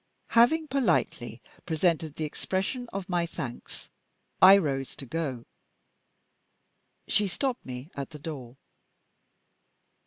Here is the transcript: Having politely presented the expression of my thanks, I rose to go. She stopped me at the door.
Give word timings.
Having 0.29 0.69
politely 0.69 1.43
presented 1.67 2.15
the 2.15 2.25
expression 2.25 2.89
of 2.91 3.07
my 3.07 3.27
thanks, 3.27 3.87
I 4.41 4.57
rose 4.57 4.95
to 4.95 5.05
go. 5.05 5.45
She 7.07 7.27
stopped 7.27 7.63
me 7.67 7.91
at 7.93 8.09
the 8.09 8.17
door. 8.17 8.57